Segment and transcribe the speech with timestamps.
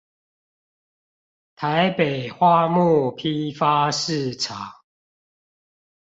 [1.55, 4.57] 台北花木批發市場